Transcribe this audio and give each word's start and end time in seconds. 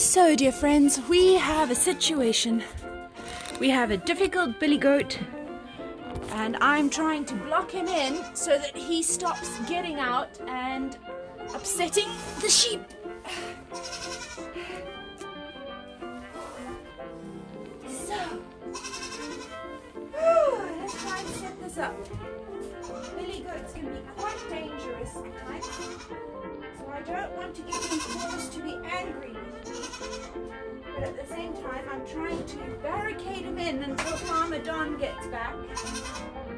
So, 0.00 0.34
dear 0.34 0.50
friends, 0.50 0.98
we 1.10 1.34
have 1.34 1.70
a 1.70 1.74
situation. 1.74 2.64
We 3.60 3.68
have 3.68 3.90
a 3.90 3.98
difficult 3.98 4.58
billy 4.58 4.78
goat, 4.78 5.18
and 6.30 6.56
I'm 6.62 6.88
trying 6.88 7.26
to 7.26 7.34
block 7.34 7.70
him 7.70 7.86
in 7.86 8.34
so 8.34 8.56
that 8.56 8.74
he 8.74 9.02
stops 9.02 9.58
getting 9.68 9.98
out 9.98 10.30
and 10.48 10.96
upsetting 11.54 12.08
the 12.40 12.48
sheep. 12.48 12.80
So, 17.86 18.16
let's 20.80 21.02
try 21.02 21.18
and 21.18 21.28
set 21.28 21.60
this 21.60 21.76
up. 21.76 21.94
Billy 23.50 23.60
goats 23.60 23.72
can 23.72 23.86
be 23.86 24.00
quite 24.16 24.50
dangerous 24.50 25.16
at 25.16 25.46
times, 25.46 25.66
so 26.78 26.92
I 26.92 27.00
don't 27.02 27.36
want 27.36 27.54
to 27.54 27.62
give 27.62 27.84
him 27.84 27.98
cause 27.98 28.48
to 28.50 28.62
be 28.62 28.78
angry 28.84 29.32
with 29.32 29.70
me. 29.70 30.40
But 30.94 31.04
at 31.04 31.28
the 31.28 31.34
same 31.34 31.54
time, 31.54 31.84
I'm 31.90 32.06
trying 32.06 32.44
to 32.44 32.56
barricade 32.82 33.44
him 33.44 33.58
in 33.58 33.82
until 33.82 34.16
Farmer 34.18 34.58
Don 34.58 34.98
gets 34.98 35.26
back 35.28 35.54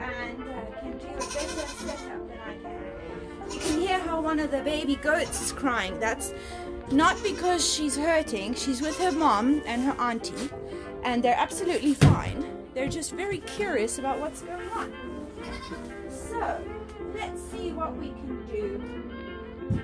and 0.01 0.43
uh, 0.43 0.81
can 0.81 0.99
do 0.99 1.07
a 1.07 1.17
better 1.17 1.67
setup 1.67 2.29
than 2.29 2.39
I 2.47 2.57
can. 2.57 3.53
You 3.53 3.61
can 3.61 3.81
hear 3.81 3.99
how 3.99 4.21
one 4.21 4.39
of 4.39 4.51
the 4.51 4.61
baby 4.61 4.97
goats 4.97 5.43
is 5.43 5.53
crying. 5.53 5.99
That's 5.99 6.33
not 6.91 7.23
because 7.23 7.69
she's 7.69 7.97
hurting. 7.97 8.55
She's 8.55 8.81
with 8.81 8.99
her 8.99 9.13
mom 9.13 9.63
and 9.67 9.83
her 9.83 9.97
auntie, 10.01 10.51
and 11.05 11.23
they're 11.23 11.39
absolutely 11.39 11.95
fine. 11.95 12.52
Just 12.93 13.13
very 13.13 13.39
curious 13.39 13.99
about 13.99 14.21
what's 14.21 14.43
going 14.43 14.69
on. 14.69 14.93
So, 16.11 16.61
let's 17.15 17.41
see 17.51 17.73
what 17.73 17.97
we 17.97 18.09
can 18.09 18.47
do 18.47 18.79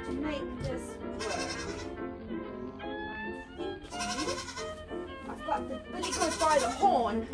to 0.04 0.12
make 0.12 0.62
this 0.62 0.94
work. 1.24 1.48
I've 5.26 5.46
got 5.46 5.66
the 5.70 5.80
billy 5.90 6.12
goat 6.12 6.38
by 6.38 6.58
the 6.58 6.68
horn. 6.68 7.26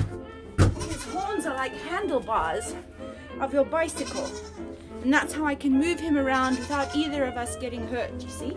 His 0.86 1.02
horns 1.06 1.44
are 1.44 1.56
like 1.56 1.72
handlebars 1.72 2.76
of 3.40 3.52
your 3.52 3.64
bicycle. 3.64 4.30
And 5.02 5.12
that's 5.12 5.34
how 5.34 5.44
I 5.44 5.56
can 5.56 5.72
move 5.72 5.98
him 5.98 6.16
around 6.16 6.56
without 6.56 6.94
either 6.94 7.24
of 7.24 7.36
us 7.36 7.56
getting 7.56 7.84
hurt, 7.88 8.12
you 8.22 8.28
see? 8.28 8.56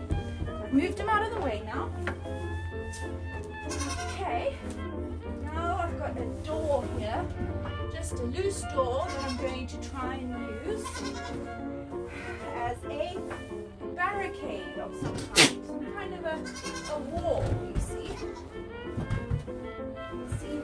I've 0.62 0.72
moved 0.72 1.00
him 1.00 1.08
out 1.08 1.26
of 1.26 1.34
the 1.34 1.40
way 1.40 1.64
now. 1.66 1.90
Okay. 4.12 4.56
Now 5.42 5.78
I've 5.82 5.98
got 5.98 6.16
here. 7.08 7.26
Just 7.92 8.14
a 8.14 8.22
loose 8.22 8.62
door 8.74 9.06
that 9.08 9.24
I'm 9.24 9.36
going 9.38 9.66
to 9.66 9.90
try 9.90 10.14
and 10.16 10.30
use 10.66 10.84
as 12.54 12.76
a 12.84 13.18
barricade 13.96 14.78
of 14.78 14.94
some 15.00 15.16
kind. 15.34 15.66
Some 15.66 15.92
kind 15.94 16.14
of 16.14 16.24
a, 16.24 16.36
a 16.92 16.98
wall, 17.10 17.44
you 17.66 17.80
see? 17.80 18.08
See 20.38 20.60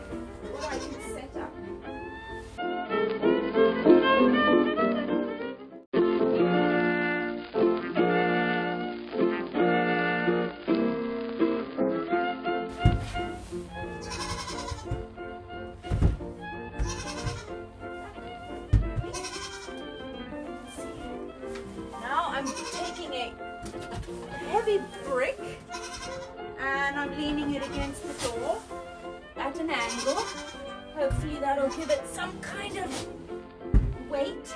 I'm 22.44 22.52
taking 22.52 23.12
a 23.14 23.32
heavy 24.50 24.78
brick 25.06 25.38
and 26.60 26.96
I'm 26.96 27.18
leaning 27.18 27.54
it 27.54 27.66
against 27.66 28.02
the 28.02 28.28
door 28.28 28.60
at 29.38 29.58
an 29.58 29.70
angle. 29.70 30.22
Hopefully 30.94 31.36
that'll 31.40 31.70
give 31.70 31.88
it 31.88 32.06
some 32.06 32.38
kind 32.40 32.76
of 32.76 33.08
weight. 34.10 34.54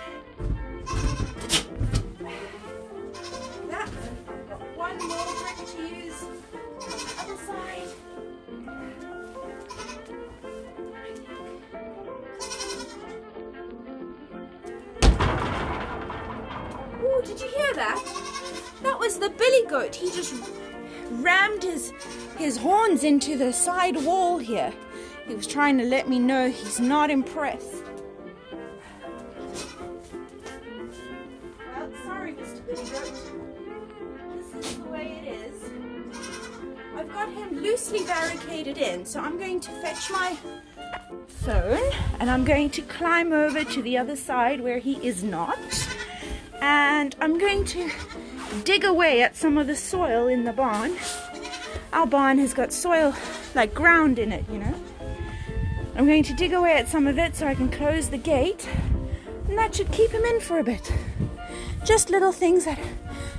Oh, 17.01 17.23
did 17.25 17.41
you 17.41 17.49
hear 17.49 17.75
that? 17.75 18.03
That 18.83 18.99
was 18.99 19.19
the 19.19 19.31
billy 19.31 19.67
goat. 19.69 19.95
He 19.95 20.11
just 20.11 20.35
rammed 21.11 21.63
his 21.63 21.93
his 22.37 22.57
horns 22.57 23.05
into 23.05 23.37
the 23.37 23.53
side 23.53 23.97
wall 24.05 24.39
here. 24.39 24.73
He 25.27 25.35
was 25.35 25.47
trying 25.47 25.79
to 25.79 25.85
let 25.85 26.09
me 26.09 26.19
know 26.19 26.49
he's 26.49 26.81
not 26.81 27.11
impressed. 27.11 27.83
Well, 31.77 31.91
sorry, 32.05 32.33
Mr. 32.33 32.67
Billy 32.67 32.91
Goat. 32.91 33.13
This 34.37 34.67
is 34.67 34.79
the 34.79 34.89
way 34.89 35.21
it 35.23 35.29
is. 35.29 35.71
I've 36.97 37.13
got 37.13 37.29
him 37.31 37.63
loosely 37.63 38.05
barricaded 38.05 38.79
in, 38.79 39.05
so 39.05 39.21
I'm 39.21 39.39
going 39.39 39.61
to 39.61 39.71
fetch 39.83 40.11
my 40.11 40.37
phone 41.27 41.93
and 42.21 42.31
I'm 42.31 42.45
going 42.45 42.71
to 42.71 42.83
climb 42.83 43.33
over 43.33 43.65
to 43.65 43.83
the 43.83 43.99
other 43.99 44.17
side 44.17 44.61
where 44.61 44.79
he 44.79 44.95
is 45.07 45.23
not. 45.23 45.59
And 46.61 47.15
I'm 47.21 47.39
going 47.39 47.65
to 47.67 47.91
dig 48.65 48.85
away 48.85 49.23
at 49.23 49.37
some 49.37 49.59
of 49.59 49.67
the 49.67 49.77
soil 49.77 50.27
in 50.27 50.45
the 50.45 50.53
barn. 50.53 50.97
Our 51.93 52.07
barn 52.07 52.39
has 52.39 52.55
got 52.55 52.73
soil, 52.73 53.15
like 53.55 53.75
ground 53.75 54.19
in 54.19 54.33
it, 54.33 54.45
you 54.51 54.59
know. 54.59 54.75
I'm 55.97 56.07
going 56.07 56.23
to 56.25 56.35
dig 56.35 56.53
away 56.53 56.75
at 56.75 56.89
some 56.89 57.07
of 57.07 57.19
it 57.19 57.35
so 57.35 57.47
I 57.47 57.55
can 57.55 57.71
close 57.71 58.09
the 58.09 58.19
gate, 58.19 58.69
and 59.49 59.59
that 59.59 59.75
should 59.75 59.91
keep 59.91 60.11
him 60.11 60.25
in 60.25 60.41
for 60.41 60.59
a 60.59 60.65
bit. 60.65 60.93
Just 61.85 62.11
little 62.11 62.33
things 62.33 62.65
that 62.67 62.79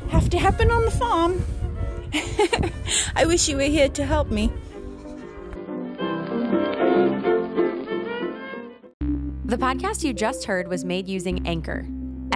have 0.09 0.29
to 0.31 0.37
happen 0.39 0.71
on 0.71 0.85
the 0.85 0.91
farm. 0.91 1.45
I 3.15 3.25
wish 3.25 3.47
you 3.47 3.57
were 3.57 3.63
here 3.63 3.89
to 3.89 4.05
help 4.05 4.29
me. 4.29 4.51
The 9.45 9.57
podcast 9.57 10.03
you 10.03 10.13
just 10.13 10.45
heard 10.45 10.67
was 10.67 10.83
made 10.83 11.07
using 11.07 11.47
Anchor. 11.47 11.87